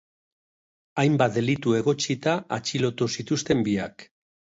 [1.01, 4.07] Hainbat delitu egotzita atxilotu zituzten biak.